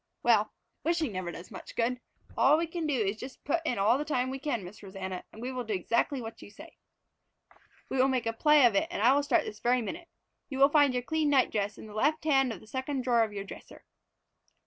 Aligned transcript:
Well, 0.23 0.51
wishing 0.83 1.11
never 1.11 1.31
does 1.31 1.51
much 1.51 1.75
good. 1.75 2.01
All 2.35 2.57
we 2.57 2.65
can 2.65 2.87
do 2.87 2.95
is 2.95 3.17
just 3.17 3.43
put 3.43 3.61
in 3.63 3.77
all 3.77 3.99
the 3.99 4.03
time 4.03 4.31
we 4.31 4.39
can, 4.39 4.63
Miss 4.63 4.81
Rosanna, 4.81 5.23
and 5.31 5.43
we 5.43 5.51
will 5.51 5.63
do 5.63 5.75
exactly 5.75 6.23
what 6.23 6.41
you 6.41 6.49
say. 6.49 6.75
We 7.87 7.97
will 7.97 8.07
make 8.07 8.25
a 8.25 8.33
play 8.33 8.65
of 8.65 8.73
it 8.73 8.87
and 8.89 9.03
I 9.03 9.13
will 9.13 9.21
start 9.21 9.45
this 9.45 9.59
very 9.59 9.83
minute. 9.83 10.07
You 10.49 10.57
will 10.57 10.69
find 10.69 10.95
your 10.95 11.03
clean 11.03 11.29
night 11.29 11.51
dress 11.51 11.77
in 11.77 11.85
the 11.85 11.93
left 11.93 12.23
hand 12.23 12.51
end 12.51 12.53
of 12.53 12.61
the 12.61 12.65
second 12.65 13.03
drawer 13.03 13.21
of 13.21 13.31
your 13.31 13.43
dresser." 13.43 13.85